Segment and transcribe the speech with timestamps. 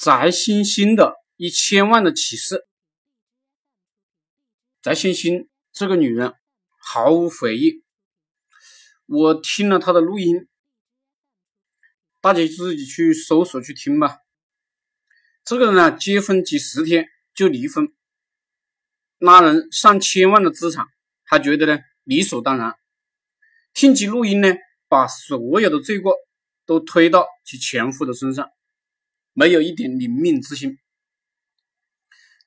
[0.00, 2.64] 翟星星的一千万的启示。
[4.80, 6.34] 翟星星这个女人
[6.78, 7.82] 毫无悔意，
[9.06, 10.46] 我听了她的录音，
[12.20, 14.18] 大家自己去搜索去听吧。
[15.44, 17.92] 这个人呢，结婚几十天就离婚，
[19.18, 20.86] 拉人上千万的资产，
[21.24, 22.76] 还觉得呢理所当然。
[23.74, 24.54] 听其录音呢，
[24.86, 26.14] 把所有的罪过
[26.64, 28.48] 都推到其前夫的身上。
[29.38, 30.80] 没有一点领命之心，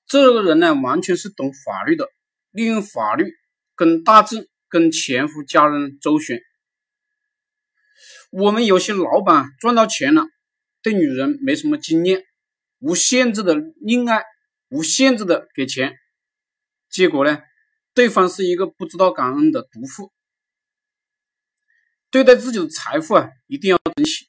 [0.05, 2.09] 这个人呢，完全是懂法律的，
[2.49, 3.31] 利用法律
[3.75, 6.41] 跟大众、跟前夫家人周旋。
[8.29, 10.25] 我们有些老板赚到钱了，
[10.81, 12.25] 对女人没什么经验，
[12.79, 14.25] 无限制的恋爱，
[14.67, 15.95] 无限制的给钱，
[16.89, 17.41] 结果呢，
[17.93, 20.11] 对方是一个不知道感恩的毒妇。
[22.09, 24.27] 对待自己的财富啊，一定要珍惜，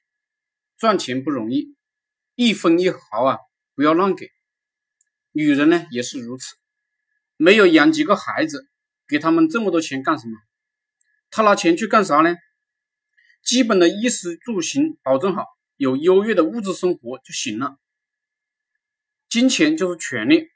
[0.78, 1.74] 赚钱不容易。
[2.34, 3.38] 一分一毫啊，
[3.74, 4.30] 不要乱给。
[5.32, 6.56] 女人呢也是如此，
[7.36, 8.68] 没有养几个孩子，
[9.06, 10.38] 给他们这么多钱干什么？
[11.30, 12.34] 他拿钱去干啥呢？
[13.42, 17.78] 基本的衣食住行保证好，有优越的物质生活就行了。
[19.28, 20.48] 金钱就是权利，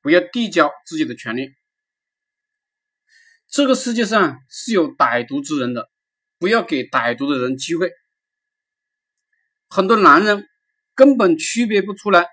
[0.00, 1.54] 不要递交自己的权利。
[3.46, 5.90] 这个世界上是有歹毒之人的，
[6.38, 7.92] 不要给歹毒的人机会。
[9.68, 10.47] 很多男人。
[10.98, 12.26] 根本区别不出来，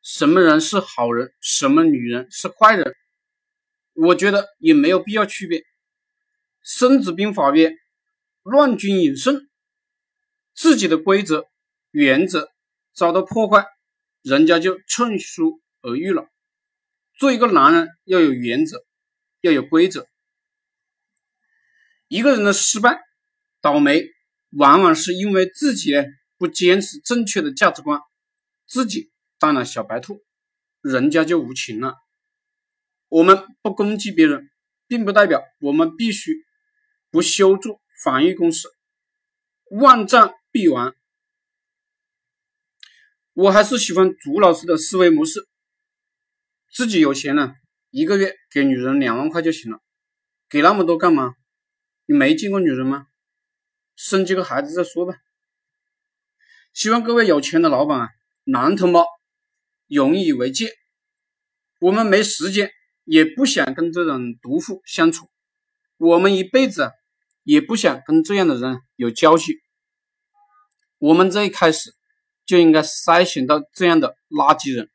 [0.00, 2.94] 什么人是好人，什么女人是坏人。
[3.94, 5.58] 我觉得也没有必要区别。
[6.62, 7.74] 《孙子兵法》曰
[8.44, 9.48] ：“乱军引胜，
[10.54, 11.46] 自己的规则、
[11.90, 12.48] 原则
[12.94, 13.66] 遭到破坏，
[14.22, 15.42] 人家就趁虚
[15.80, 16.28] 而入了。”
[17.18, 18.84] 做一个男人要有原则，
[19.40, 20.06] 要有规则。
[22.06, 23.00] 一个人的失败、
[23.60, 24.04] 倒霉，
[24.50, 25.92] 往往是因为自己。
[26.42, 28.00] 不坚持正确的价值观，
[28.66, 30.24] 自己当了小白兔，
[30.80, 31.94] 人家就无情了。
[33.06, 34.50] 我们不攻击别人，
[34.88, 36.44] 并不代表我们必须
[37.12, 38.66] 不修筑防御工事，
[39.70, 40.96] 万战必亡。
[43.34, 45.46] 我还是喜欢朱老师的思维模式，
[46.72, 47.54] 自己有钱了，
[47.90, 49.80] 一个月给女人两万块就行了，
[50.48, 51.36] 给那么多干嘛？
[52.06, 53.06] 你没见过女人吗？
[53.94, 55.14] 生几个孩子再说吧。
[56.72, 58.08] 希望各位有钱的老板啊，
[58.44, 59.04] 男同胞
[59.88, 60.72] 引以为戒。
[61.80, 62.70] 我们没时间，
[63.04, 65.28] 也不想跟这种毒妇相处。
[65.98, 66.90] 我们一辈子
[67.42, 69.60] 也不想跟这样的人有交集。
[70.98, 71.92] 我们这一开始
[72.46, 74.88] 就应该筛选到这样的垃圾人。